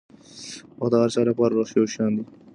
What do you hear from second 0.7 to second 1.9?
وخت د هر چا لپاره یو